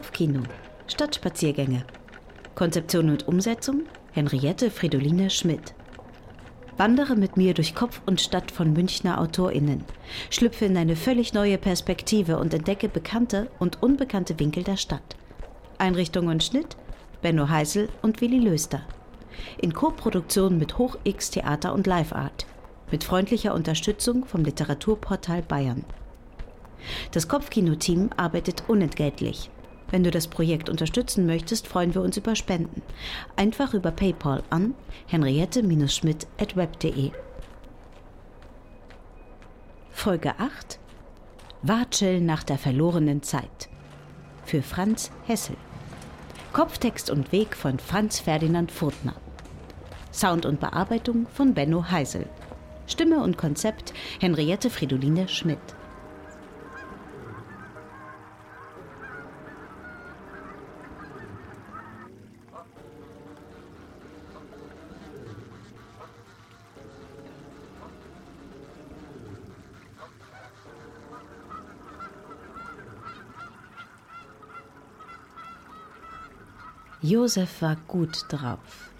[0.00, 0.44] Kopfkino,
[0.86, 1.84] Stadtspaziergänge.
[2.54, 5.74] Konzeption und Umsetzung Henriette Fridoline Schmidt.
[6.78, 9.84] Wandere mit mir durch Kopf und Stadt von Münchner AutorInnen.
[10.30, 15.16] Schlüpfe in eine völlig neue Perspektive und entdecke bekannte und unbekannte Winkel der Stadt.
[15.76, 16.78] Einrichtung und Schnitt
[17.20, 18.80] Benno Heisel und Willi Löster.
[19.58, 22.46] In Koproduktion mit Hoch X Theater und Live Art.
[22.90, 25.84] Mit freundlicher Unterstützung vom Literaturportal Bayern.
[27.12, 29.50] Das Kopfkino-Team arbeitet unentgeltlich.
[29.90, 32.82] Wenn du das Projekt unterstützen möchtest, freuen wir uns über Spenden.
[33.36, 34.74] Einfach über PayPal an
[35.06, 37.10] henriette-schmidt.web.de.
[39.90, 40.78] Folge 8
[41.62, 43.68] Watschel nach der verlorenen Zeit.
[44.44, 45.56] Für Franz Hessel.
[46.52, 49.14] Kopftext und Weg von Franz Ferdinand Furtner.
[50.12, 52.26] Sound und Bearbeitung von Benno Heisel.
[52.86, 55.58] Stimme und Konzept Henriette Fridoline Schmidt.
[77.02, 78.90] Josef war gut drauf.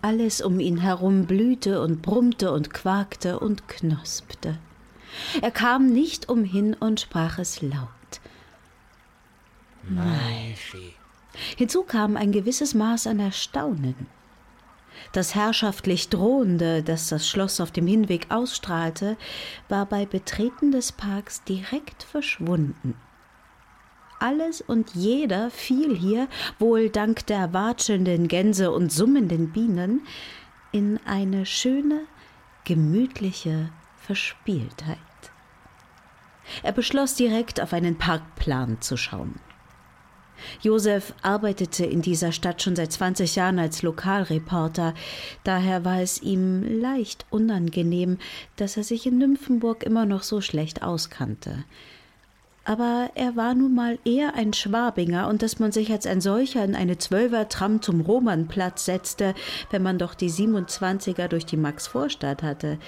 [0.00, 4.58] Alles um ihn herum blühte und brummte und quakte und knospte.
[5.42, 7.88] Er kam nicht umhin und sprach es laut.
[9.88, 10.54] Nein.
[11.56, 14.06] Hinzu kam ein gewisses Maß an Erstaunen.
[15.12, 19.18] Das herrschaftlich Drohende, das das Schloss auf dem Hinweg ausstrahlte,
[19.68, 22.94] war bei Betreten des Parks direkt verschwunden
[24.22, 26.28] alles und jeder fiel hier,
[26.58, 30.06] wohl dank der watschelnden Gänse und summenden Bienen,
[30.70, 32.02] in eine schöne,
[32.64, 34.98] gemütliche Verspieltheit.
[36.62, 39.34] Er beschloss direkt auf einen Parkplan zu schauen.
[40.60, 44.94] Josef arbeitete in dieser Stadt schon seit 20 Jahren als Lokalreporter,
[45.44, 48.18] daher war es ihm leicht unangenehm,
[48.56, 51.64] dass er sich in Nymphenburg immer noch so schlecht auskannte
[52.64, 56.64] aber er war nun mal eher ein Schwabinger und dass man sich als ein solcher
[56.64, 59.34] in eine Zwölfer-Tram zum Romanplatz setzte,
[59.70, 62.78] wenn man doch die 27er durch die Maxvorstadt hatte,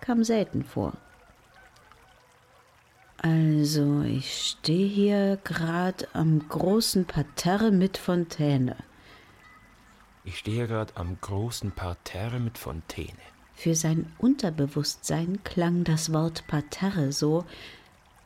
[0.00, 0.92] kam selten vor.
[3.18, 8.76] Also, ich stehe hier gerade am großen Parterre mit Fontäne.
[10.24, 13.18] Ich stehe gerade am großen Parterre mit Fontäne.
[13.54, 17.44] Für sein Unterbewusstsein klang das Wort Parterre so,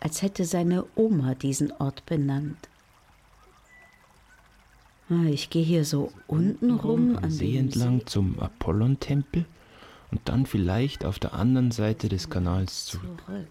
[0.00, 2.69] als hätte seine Oma diesen Ort benannt.
[5.10, 9.47] Ah, ich gehe hier so unten rum an See entlang zum Apollon-Tempel
[10.10, 13.22] und dann vielleicht auf der anderen Seite des Kanals zurück.
[13.25, 13.48] zurück.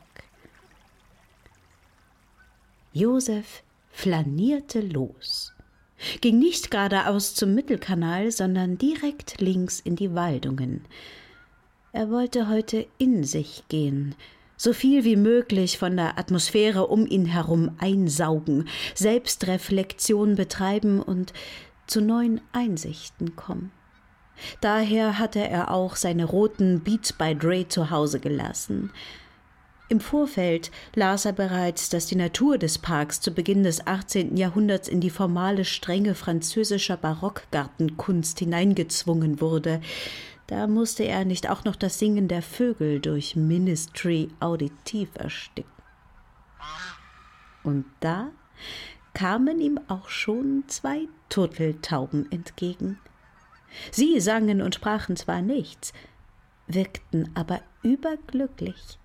[2.93, 5.53] Josef flanierte los,
[6.21, 10.81] ging nicht geradeaus zum Mittelkanal, sondern direkt links in die Waldungen.
[11.91, 14.13] Er wollte heute in sich gehen,
[14.57, 21.31] so viel wie möglich von der Atmosphäre um ihn herum einsaugen, Selbstreflexion betreiben und
[21.85, 23.71] zu neuen Einsichten kommen.
[24.61, 28.91] Daher hatte er auch seine roten Beats by Dre zu Hause gelassen.
[29.89, 34.35] Im Vorfeld las er bereits, dass die Natur des Parks zu Beginn des 18.
[34.35, 39.79] Jahrhunderts in die formale Strenge französischer Barockgartenkunst hineingezwungen wurde,
[40.47, 45.71] da musste er nicht auch noch das Singen der Vögel durch Ministry auditiv ersticken.
[47.63, 48.29] Und da
[49.13, 52.97] kamen ihm auch schon zwei Turteltauben entgegen.
[53.91, 55.91] Sie sangen und sprachen zwar nichts,
[56.67, 58.97] wirkten aber überglücklich.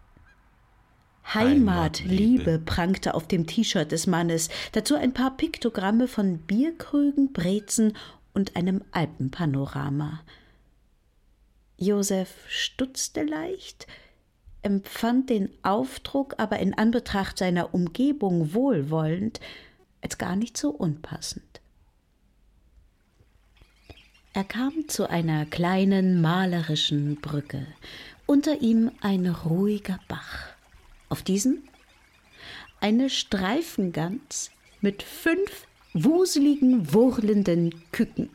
[1.35, 7.97] Heimatliebe prangte auf dem T-Shirt des Mannes, dazu ein paar Piktogramme von Bierkrügen, Brezen
[8.35, 10.21] und einem Alpenpanorama.
[11.83, 13.89] Josef stutzte leicht,
[14.63, 19.41] empfand den Aufdruck aber in Anbetracht seiner Umgebung wohlwollend
[20.01, 21.61] als gar nicht so unpassend.
[24.33, 27.67] Er kam zu einer kleinen malerischen Brücke,
[28.27, 30.47] unter ihm ein ruhiger Bach.
[31.09, 31.65] Auf diesem
[32.81, 34.51] eine Streifengans
[34.81, 38.31] mit fünf wuseligen, wurlenden Küken.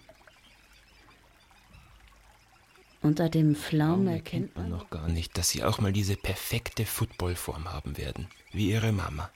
[3.07, 7.71] Unter dem Flaum erkennt man noch gar nicht, dass sie auch mal diese perfekte Footballform
[7.71, 9.31] haben werden, wie ihre Mama.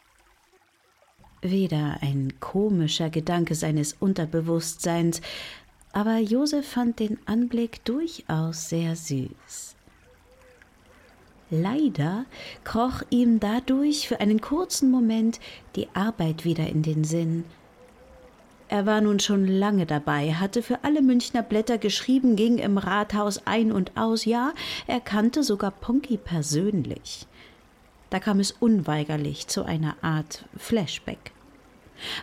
[1.41, 5.21] Wieder ein komischer Gedanke seines Unterbewusstseins,
[5.94, 9.77] aber Josef fand den Anblick durchaus sehr süß.
[11.50, 12.25] Leider
[12.65, 15.39] kroch ihm dadurch für einen kurzen Moment
[15.77, 17.45] die Arbeit wieder in den Sinn.
[18.71, 23.45] Er war nun schon lange dabei, hatte für alle Münchner Blätter geschrieben, ging im Rathaus
[23.45, 24.53] ein und aus, ja,
[24.88, 27.27] er kannte sogar Ponky persönlich.
[28.09, 31.33] Da kam es unweigerlich zu einer Art Flashback.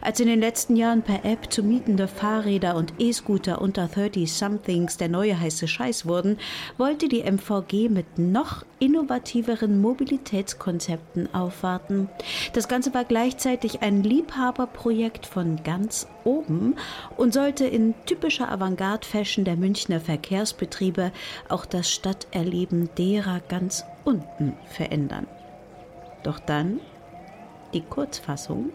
[0.00, 5.08] Als in den letzten Jahren per App zu mietende Fahrräder und E-Scooter unter 30-somethings der
[5.08, 6.38] neue heiße Scheiß wurden,
[6.76, 12.08] wollte die MVG mit noch innovativeren Mobilitätskonzepten aufwarten.
[12.52, 16.76] Das Ganze war gleichzeitig ein Liebhaberprojekt von ganz oben
[17.16, 21.12] und sollte in typischer Avantgarde-Fashion der Münchner Verkehrsbetriebe
[21.48, 25.26] auch das Stadterleben derer ganz unten verändern.
[26.22, 26.80] Doch dann
[27.72, 28.70] die Kurzfassung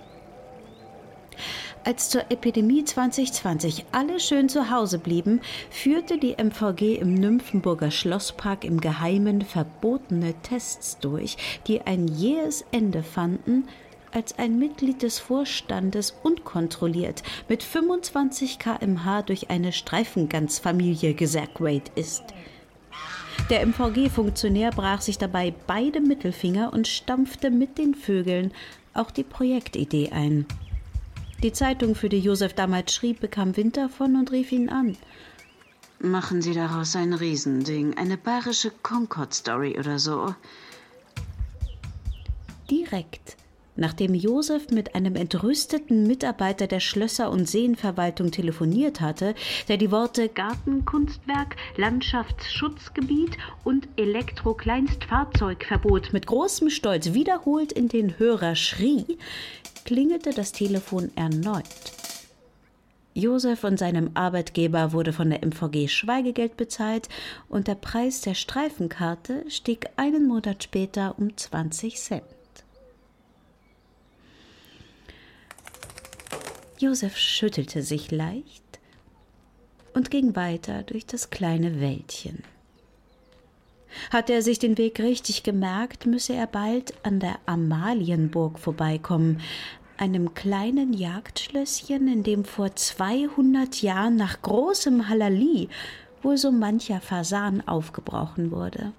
[1.84, 8.64] als zur Epidemie 2020 alle schön zu Hause blieben, führte die MVG im Nymphenburger Schlosspark
[8.64, 11.38] im Geheimen verbotene Tests durch,
[11.68, 13.66] die ein jähes Ende fanden,
[14.12, 22.24] als ein Mitglied des Vorstandes unkontrolliert mit 25 km/h durch eine Streifengansfamilie gesegwayt ist.
[23.50, 28.52] Der MVG-Funktionär brach sich dabei beide Mittelfinger und stampfte mit den Vögeln
[28.94, 30.46] auch die Projektidee ein.
[31.44, 34.96] Die Zeitung, für die Josef damals schrieb, bekam Wind davon und rief ihn an.
[36.00, 40.34] Machen Sie daraus ein Riesending, eine bayerische Concord-Story oder so.
[42.70, 43.36] Direkt
[43.76, 49.34] Nachdem Josef mit einem entrüsteten Mitarbeiter der Schlösser- und Seenverwaltung telefoniert hatte,
[49.68, 59.18] der die Worte Gartenkunstwerk, Landschaftsschutzgebiet und Elektrokleinstfahrzeugverbot mit großem Stolz wiederholt in den Hörer schrie,
[59.86, 61.64] klingelte das Telefon erneut.
[63.16, 67.10] Josef und seinem Arbeitgeber wurde von der MVG Schweigegeld bezahlt
[67.48, 72.24] und der Preis der Streifenkarte stieg einen Monat später um 20 Cent.
[76.84, 78.62] Josef schüttelte sich leicht
[79.94, 82.44] und ging weiter durch das kleine Wäldchen.
[84.12, 89.40] Hatte er sich den Weg richtig gemerkt, müsse er bald an der Amalienburg vorbeikommen,
[89.96, 95.70] einem kleinen Jagdschlösschen, in dem vor 200 Jahren nach großem Halali
[96.22, 98.92] wohl so mancher Fasan aufgebrochen wurde.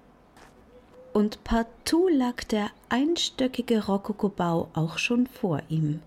[1.13, 5.99] Und partout lag der einstöckige Rokokobau auch schon vor ihm.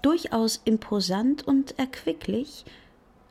[0.00, 2.64] Durchaus imposant und erquicklich,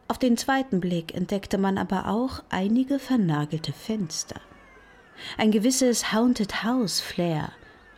[0.07, 4.41] auf den zweiten Blick entdeckte man aber auch einige vernagelte Fenster.
[5.37, 7.51] Ein gewisses Haunted House Flair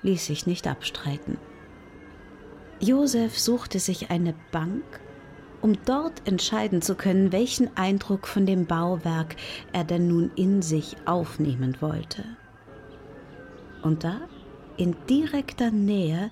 [0.03, 1.37] ließ sich nicht abstreiten.
[2.79, 4.83] Josef suchte sich eine Bank,
[5.61, 9.35] um dort entscheiden zu können, welchen Eindruck von dem Bauwerk
[9.71, 12.25] er denn nun in sich aufnehmen wollte.
[13.81, 14.21] Und da,
[14.77, 16.31] in direkter Nähe,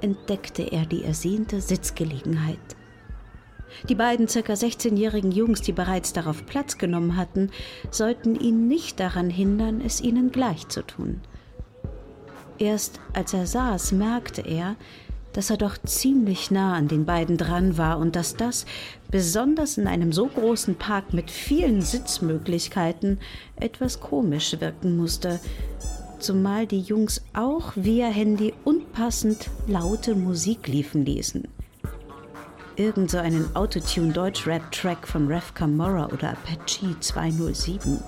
[0.00, 2.58] entdeckte er die ersehnte Sitzgelegenheit.
[3.88, 7.50] Die beiden circa 16-jährigen Jungs, die bereits darauf Platz genommen hatten,
[7.90, 11.20] sollten ihn nicht daran hindern, es ihnen gleich zu tun.
[12.58, 14.76] Erst als er saß, merkte er,
[15.32, 18.66] dass er doch ziemlich nah an den beiden dran war und dass das,
[19.10, 23.18] besonders in einem so großen Park mit vielen Sitzmöglichkeiten,
[23.56, 25.40] etwas komisch wirken musste,
[26.20, 31.48] zumal die Jungs auch via Handy unpassend laute Musik liefen ließen
[32.80, 38.02] irgend so einen Autotune-Deutsch-Rap-Track von Rev Camorra oder Apache 207.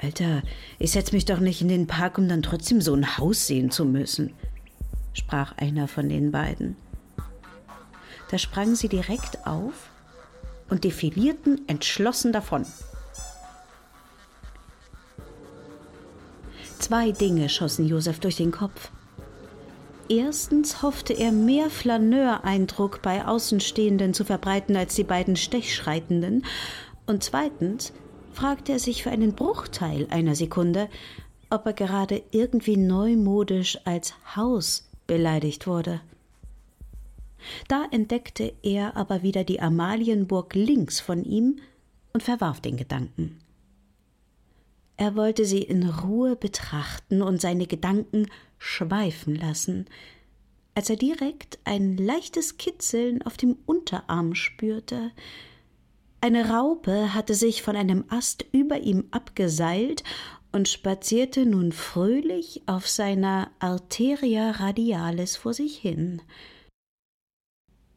[0.00, 0.42] Alter,
[0.78, 3.72] ich setz mich doch nicht in den Park, um dann trotzdem so ein Haus sehen
[3.72, 4.32] zu müssen,
[5.12, 6.76] sprach einer von den beiden.
[8.30, 9.90] Da sprangen sie direkt auf
[10.68, 12.64] und defilierten entschlossen davon.
[16.84, 18.90] Zwei Dinge schossen Josef durch den Kopf.
[20.10, 26.44] Erstens hoffte er mehr Flaneur-Eindruck bei Außenstehenden zu verbreiten als die beiden Stechschreitenden.
[27.06, 27.94] Und zweitens
[28.34, 30.90] fragte er sich für einen Bruchteil einer Sekunde,
[31.48, 36.02] ob er gerade irgendwie neumodisch als Haus beleidigt wurde.
[37.66, 41.60] Da entdeckte er aber wieder die Amalienburg links von ihm
[42.12, 43.38] und verwarf den Gedanken.
[44.96, 49.86] Er wollte sie in Ruhe betrachten und seine Gedanken schweifen lassen,
[50.74, 55.10] als er direkt ein leichtes Kitzeln auf dem Unterarm spürte.
[56.20, 60.04] Eine Raupe hatte sich von einem Ast über ihm abgeseilt
[60.52, 66.22] und spazierte nun fröhlich auf seiner Arteria radialis vor sich hin.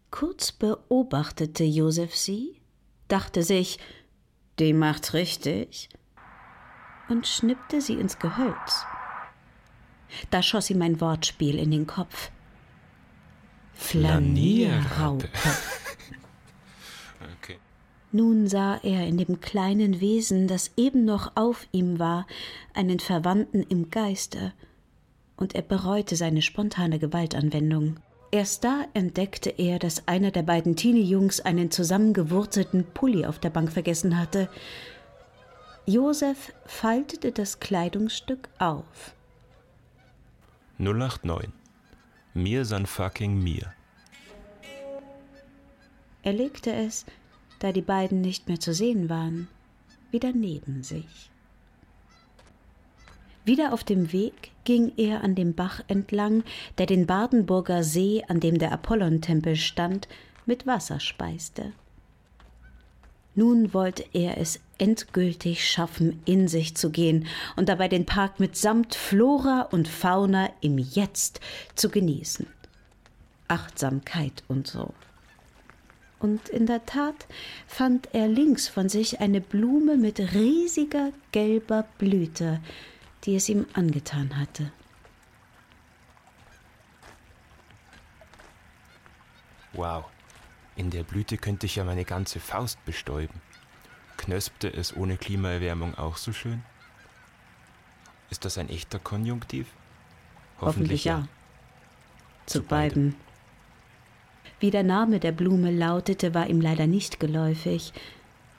[0.10, 2.60] Kurz beobachtete Josef sie,
[3.08, 3.78] dachte sich,
[4.58, 5.90] die macht's richtig,
[7.10, 8.86] und schnippte sie ins Gehölz.
[10.30, 12.32] Da schoss ihm ein Wortspiel in den Kopf.
[13.74, 15.28] Flanierraupe.
[17.38, 17.58] okay.
[18.12, 22.26] Nun sah er in dem kleinen Wesen, das eben noch auf ihm war,
[22.74, 24.54] einen Verwandten im Geiste,
[25.36, 27.98] und er bereute seine spontane Gewaltanwendung.
[28.32, 33.72] Erst da entdeckte er, dass einer der beiden Teenie-Jungs einen zusammengewurzelten Pulli auf der Bank
[33.72, 34.50] vergessen hatte.
[35.90, 39.16] Josef faltete das Kleidungsstück auf.
[40.80, 41.50] 089.
[42.34, 43.72] Mir san fucking mir.
[46.24, 47.06] Er legte es,
[47.60, 49.48] da die beiden nicht mehr zu sehen waren,
[50.12, 51.32] wieder neben sich.
[53.46, 56.44] Wieder auf dem Weg ging er an dem Bach entlang,
[56.80, 60.10] der den Badenburger See, an dem der Apollontempel stand,
[60.46, 61.72] mit Wasser speiste.
[63.38, 68.96] Nun wollte er es endgültig schaffen, in sich zu gehen und dabei den Park mitsamt
[68.96, 71.40] Flora und Fauna im Jetzt
[71.76, 72.48] zu genießen.
[73.48, 74.92] Achtsamkeit und so.
[76.18, 77.28] Und in der Tat
[77.68, 82.60] fand er links von sich eine Blume mit riesiger gelber Blüte,
[83.26, 84.72] die es ihm angetan hatte.
[89.74, 90.06] Wow,
[90.78, 93.42] in der Blüte könnte ich ja meine ganze Faust bestäuben.
[94.16, 96.64] Knöspte es ohne Klimaerwärmung auch so schön?
[98.30, 99.68] Ist das ein echter Konjunktiv?
[100.60, 101.20] Hoffentlich, Hoffentlich ja.
[101.20, 101.28] ja.
[102.46, 103.16] Zu, Zu beiden.
[104.60, 107.94] Wie der Name der Blume lautete, war ihm leider nicht geläufig.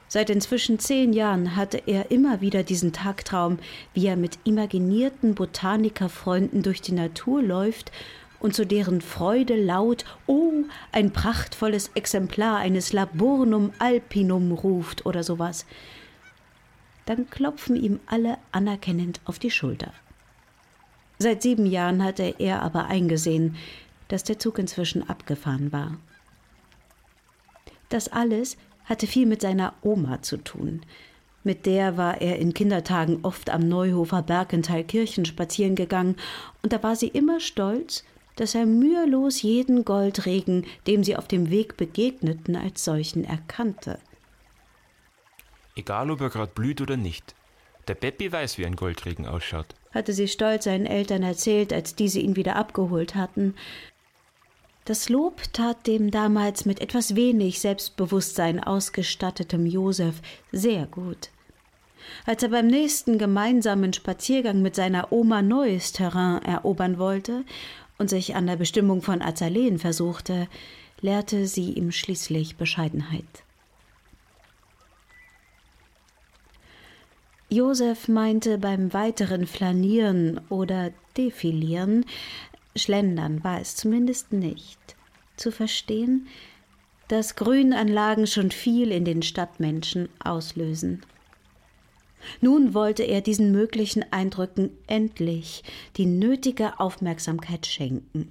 [0.08, 3.58] Seit inzwischen zehn Jahren hatte er immer wieder diesen Tagtraum,
[3.94, 7.92] wie er mit imaginierten Botanikerfreunden durch die Natur läuft
[8.40, 10.52] und zu deren Freude laut Oh,
[10.92, 15.66] ein prachtvolles Exemplar eines Laburnum alpinum ruft oder sowas.
[17.06, 19.92] Dann klopfen ihm alle anerkennend auf die Schulter.
[21.18, 23.56] Seit sieben Jahren hatte er aber eingesehen,
[24.08, 25.98] dass der Zug inzwischen abgefahren war.
[27.88, 30.82] Das alles hatte viel mit seiner Oma zu tun.
[31.44, 36.16] Mit der war er in Kindertagen oft am Neuhofer Bergentheil-Kirchen spazieren gegangen,
[36.62, 38.04] und da war sie immer stolz,
[38.38, 43.98] dass er mühelos jeden Goldregen, dem sie auf dem Weg begegneten, als solchen erkannte.
[45.74, 47.34] Egal, ob er gerade blüht oder nicht.
[47.88, 52.20] Der Beppi weiß, wie ein Goldregen ausschaut, hatte sie stolz seinen Eltern erzählt, als diese
[52.20, 53.54] ihn wieder abgeholt hatten.
[54.84, 61.30] Das Lob tat dem damals mit etwas wenig Selbstbewusstsein ausgestattetem Josef sehr gut.
[62.24, 67.44] Als er beim nächsten gemeinsamen Spaziergang mit seiner Oma neues Terrain erobern wollte
[67.98, 70.48] und sich an der Bestimmung von Azaleen versuchte,
[71.00, 73.44] lehrte sie ihm schließlich Bescheidenheit.
[77.50, 82.04] Josef meinte beim weiteren Flanieren oder Defilieren,
[82.76, 84.78] Schlendern war es zumindest nicht,
[85.36, 86.28] zu verstehen,
[87.08, 91.02] dass Grünanlagen schon viel in den Stadtmenschen auslösen.
[92.40, 95.62] Nun wollte er diesen möglichen Eindrücken endlich
[95.96, 98.30] die nötige Aufmerksamkeit schenken.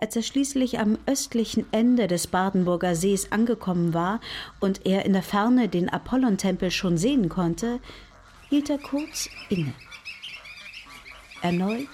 [0.00, 4.20] Als er schließlich am östlichen Ende des Badenburger Sees angekommen war
[4.60, 7.80] und er in der Ferne den Apollontempel schon sehen konnte,
[8.48, 9.74] hielt er kurz inne.
[11.42, 11.88] Erneut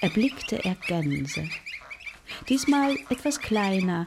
[0.00, 1.48] erblickte er Gänse.
[2.48, 4.06] Diesmal etwas kleiner,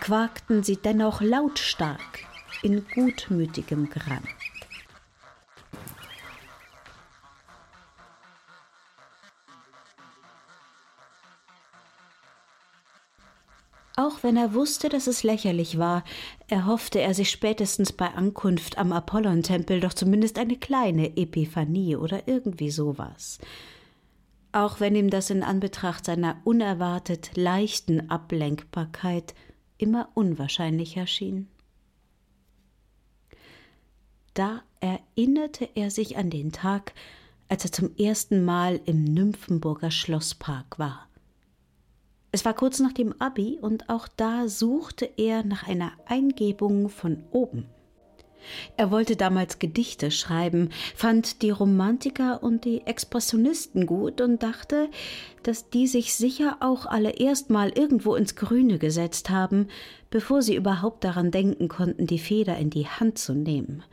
[0.00, 2.20] quakten sie dennoch lautstark
[2.62, 4.28] in gutmütigem Grant.
[14.00, 16.04] Auch wenn er wusste, dass es lächerlich war,
[16.48, 22.70] erhoffte er sich spätestens bei Ankunft am Apollontempel doch zumindest eine kleine Epiphanie oder irgendwie
[22.70, 23.38] sowas
[24.52, 29.34] auch wenn ihm das in Anbetracht seiner unerwartet leichten Ablenkbarkeit
[29.78, 31.48] immer unwahrscheinlicher schien.
[34.34, 36.94] Da erinnerte er sich an den Tag,
[37.48, 41.09] als er zum ersten Mal im Nymphenburger Schlosspark war.
[42.32, 47.24] Es war kurz nach dem Abi und auch da suchte er nach einer Eingebung von
[47.32, 47.66] oben.
[48.76, 54.88] Er wollte damals Gedichte schreiben, fand die Romantiker und die Expressionisten gut und dachte,
[55.42, 59.68] dass die sich sicher auch alle erstmal irgendwo ins Grüne gesetzt haben,
[60.10, 63.84] bevor sie überhaupt daran denken konnten, die Feder in die Hand zu nehmen.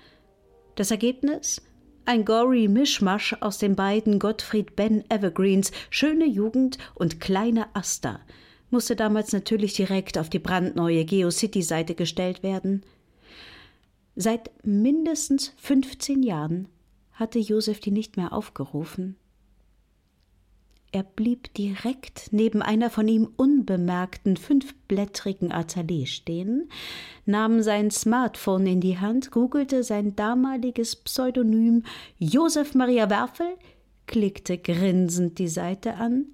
[0.75, 1.61] Das Ergebnis?
[2.07, 8.21] Ein gory Mischmasch aus den beiden Gottfried Ben Evergreens Schöne Jugend und Kleine Aster
[8.71, 12.83] musste damals natürlich direkt auf die brandneue GeoCity-Seite gestellt werden–
[14.19, 16.69] Seit mindestens 15 Jahren
[17.11, 19.15] hatte Josef die nicht mehr aufgerufen.
[20.93, 26.69] Er blieb direkt neben einer von ihm unbemerkten fünfblättrigen Atelier stehen,
[27.25, 31.83] nahm sein Smartphone in die Hand, googelte sein damaliges Pseudonym
[32.19, 33.57] Josef Maria Werfel,
[34.07, 36.27] klickte grinsend die Seite an,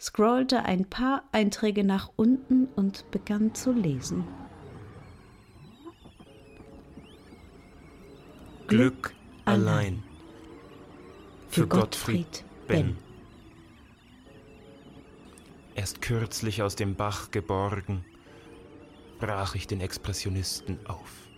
[0.00, 4.24] scrollte ein paar Einträge nach unten und begann zu lesen.
[8.68, 10.02] Glück allein.
[11.48, 12.96] Für Gottfried Ben.
[15.78, 18.04] Erst kürzlich aus dem Bach geborgen,
[19.20, 21.28] brach ich den Expressionisten auf.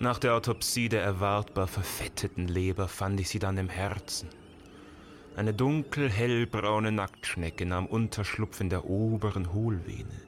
[0.00, 4.30] Nach der Autopsie der erwartbar verfetteten Leber fand ich sie dann im Herzen.
[5.36, 10.20] Eine dunkel hellbraune Nacktschnecke nahm Unterschlupf in der oberen Hohlvene,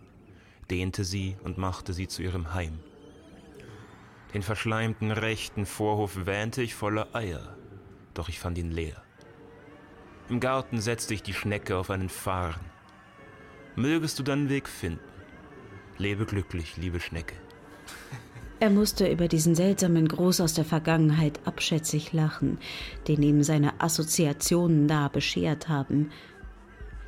[0.71, 2.79] dehnte sie und machte sie zu ihrem Heim.
[4.33, 7.57] Den verschleimten rechten Vorhof wähnte ich voller Eier,
[8.15, 9.03] doch ich fand ihn leer.
[10.30, 12.54] Im Garten setzte ich die Schnecke auf einen Farn.
[13.75, 15.00] Mögest du deinen Weg finden.
[15.99, 17.34] Lebe glücklich, liebe Schnecke.
[18.60, 22.58] Er musste über diesen seltsamen Gruß aus der Vergangenheit abschätzig lachen,
[23.08, 26.12] den ihm seine Assoziationen da beschert haben.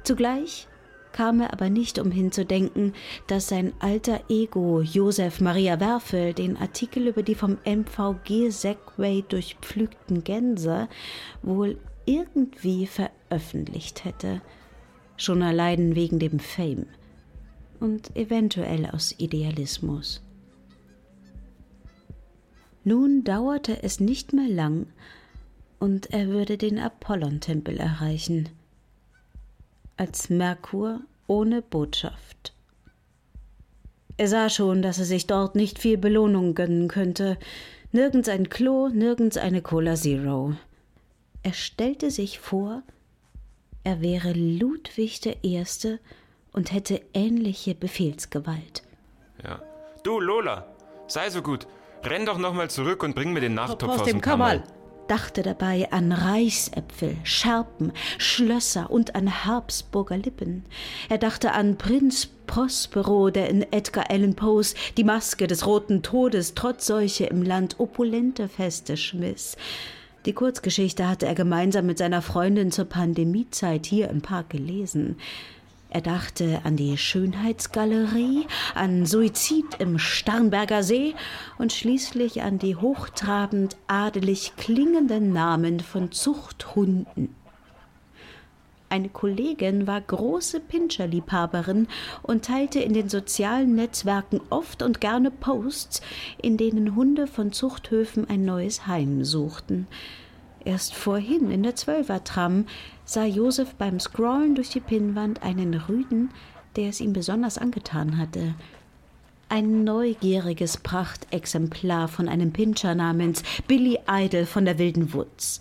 [0.02, 0.66] Zugleich
[1.12, 2.92] kam er aber nicht umhin zu denken,
[3.28, 10.24] dass sein alter Ego Josef Maria Werfel den Artikel über die vom MVG Segway durchpflügten
[10.24, 10.88] Gänse
[11.42, 14.40] wohl irgendwie veröffentlicht hätte,
[15.16, 16.86] schon allein wegen dem Fame
[17.80, 20.22] und eventuell aus Idealismus.
[22.84, 24.86] Nun dauerte es nicht mehr lang,
[25.78, 28.48] und er würde den Apollon-Tempel erreichen–
[30.02, 32.54] als Merkur ohne Botschaft.
[34.16, 37.38] Er sah schon, dass er sich dort nicht viel Belohnung gönnen könnte.
[37.92, 40.54] Nirgends ein Klo, nirgends eine Cola Zero.
[41.42, 42.82] Er stellte sich vor,
[43.84, 45.98] er wäre Ludwig der Erste
[46.52, 48.82] und hätte ähnliche Befehlsgewalt.
[49.42, 49.60] Ja.
[50.04, 50.66] Du, Lola,
[51.08, 51.66] sei so gut.
[52.04, 54.62] Renn doch nochmal zurück und bring mir den Nachttopf aus dem Kamal
[55.12, 60.64] dachte dabei an Reichsäpfel, Scherpen, Schlösser und an Habsburger Lippen.
[61.10, 66.54] Er dachte an Prinz Prospero, der in Edgar Allan Poes die Maske des Roten Todes
[66.54, 69.56] trotz solche im Land opulente Feste schmiss.
[70.24, 75.16] Die Kurzgeschichte hatte er gemeinsam mit seiner Freundin zur Pandemiezeit hier im Park gelesen.
[75.90, 81.14] Er dachte an die Schönheitsgalerie, an Suizid im Starnberger See
[81.58, 87.34] und schließlich an die hochtrabend adelig klingenden Namen von Zuchthunden.
[88.92, 91.88] Eine Kollegin war große Pinscherliebhaberin
[92.22, 96.02] und teilte in den sozialen Netzwerken oft und gerne Posts,
[96.42, 99.86] in denen Hunde von Zuchthöfen ein neues Heim suchten.
[100.62, 102.66] Erst vorhin in der Zwölfertram
[103.06, 106.28] sah Josef beim Scrollen durch die Pinnwand einen Rüden,
[106.76, 108.54] der es ihm besonders angetan hatte.
[109.48, 115.60] Ein neugieriges Prachtexemplar von einem Pinscher namens Billy Idol von der Wilden Woods.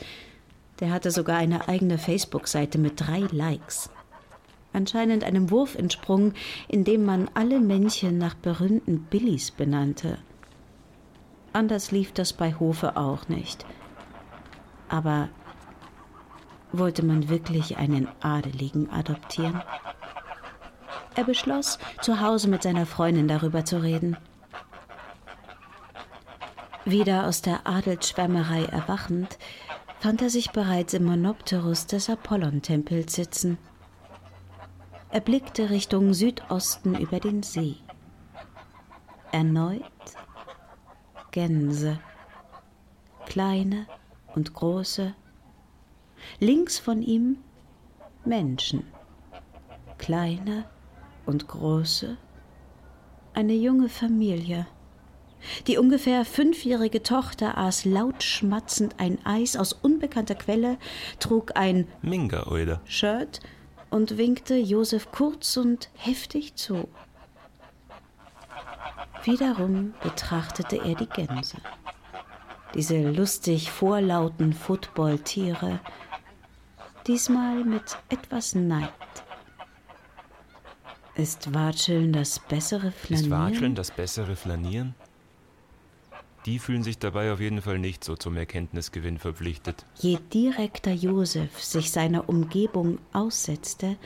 [0.82, 3.90] Der hatte sogar eine eigene Facebook-Seite mit drei Likes.
[4.74, 6.34] Anscheinend einem Wurf entsprungen,
[6.68, 10.18] in dem man alle Männchen nach berühmten Billys benannte.
[11.54, 13.66] Anders lief das bei Hofe auch nicht–
[14.92, 15.30] aber
[16.74, 19.64] wollte man wirklich einen Adeligen adoptieren?
[21.16, 24.18] Er beschloss, zu Hause mit seiner Freundin darüber zu reden.
[26.84, 29.38] Wieder aus der Adelsschwärmerei erwachend,
[30.02, 33.60] fand er sich bereits im Monopterus des Apollon-Tempels sitzen.
[35.12, 37.76] Er blickte Richtung Südosten über den See.
[39.32, 39.84] Erneut
[41.30, 42.00] Gänse,
[43.26, 43.86] kleine,
[44.36, 45.14] und große,
[46.40, 47.38] links von ihm
[48.26, 48.84] Menschen,
[49.98, 50.66] kleine
[51.26, 52.18] und große,
[53.34, 54.66] eine junge Familie.
[55.68, 60.78] Die ungefähr fünfjährige Tochter aß laut schmatzend ein Eis aus unbekannter Quelle,
[61.20, 63.40] trug ein Minga-Shirt
[63.90, 66.88] und winkte Josef kurz und heftig zu.
[69.24, 71.58] Wiederum betrachtete er die Gänse
[72.74, 75.80] diese lustig vorlauten Footballtiere,
[77.08, 78.90] diesmal mit etwas Neid.
[81.16, 83.26] Ist Watscheln das bessere Flanieren?
[83.26, 84.96] Ist Watscheln das bessere Flanieren?
[86.46, 89.86] Die fühlen sich dabei auf jeden Fall nicht so zum Erkenntnisgewinn verpflichtet.
[90.00, 93.98] Je direkter Josef sich seiner Umgebung aussetzte,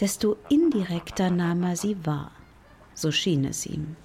[0.00, 2.32] desto indirekter nahm er sie wahr.
[2.94, 3.96] So schien es ihm.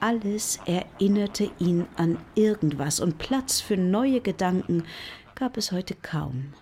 [0.00, 4.84] Alles erinnerte ihn an irgendwas und Platz für neue Gedanken
[5.34, 6.54] gab es heute kaum.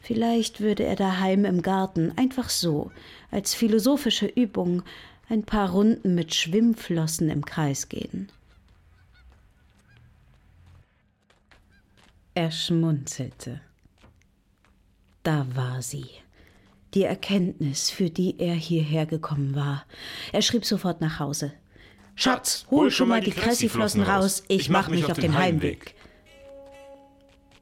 [0.00, 2.90] Vielleicht würde er daheim im Garten einfach so,
[3.30, 4.82] als philosophische Übung,
[5.28, 8.30] ein paar Runden mit Schwimmflossen im Kreis gehen.
[12.34, 13.60] Er schmunzelte.
[15.22, 16.06] Da war sie.
[16.94, 19.86] Die Erkenntnis, für die er hierher gekommen war.
[20.32, 21.52] Er schrieb sofort nach Hause.
[22.14, 25.94] Schatz, hol schon mal die Cressiflossen raus, ich mach mich auf den Heimweg.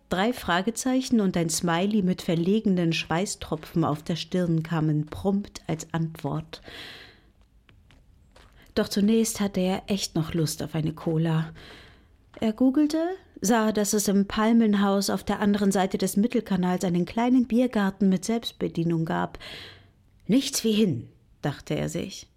[0.09, 6.63] Drei Fragezeichen und ein Smiley mit verlegenen Schweißtropfen auf der Stirn kamen prompt als Antwort.
[8.75, 11.53] Doch zunächst hatte er echt noch Lust auf eine Cola.
[12.41, 13.03] Er googelte,
[13.41, 18.25] sah, dass es im Palmenhaus auf der anderen Seite des Mittelkanals einen kleinen Biergarten mit
[18.25, 19.39] Selbstbedienung gab.
[20.27, 21.09] Nichts wie hin,
[21.43, 22.29] dachte er sich.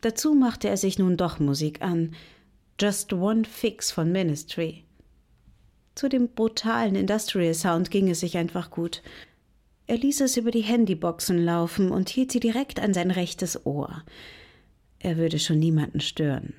[0.00, 2.14] Dazu machte er sich nun doch Musik an.
[2.80, 4.84] Just One Fix von Ministry.
[5.94, 9.02] Zu dem brutalen Industrial Sound ging es sich einfach gut.
[9.86, 14.02] Er ließ es über die Handyboxen laufen und hielt sie direkt an sein rechtes Ohr.
[15.02, 16.52] Er würde schon niemanden stören.